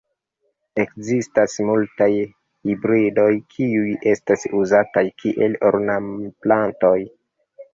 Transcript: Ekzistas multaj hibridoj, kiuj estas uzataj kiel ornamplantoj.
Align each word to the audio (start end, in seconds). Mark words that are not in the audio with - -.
Ekzistas 0.83 1.57
multaj 1.67 2.07
hibridoj, 2.69 3.27
kiuj 3.53 3.93
estas 4.15 4.47
uzataj 4.63 5.05
kiel 5.23 5.59
ornamplantoj. 5.71 6.97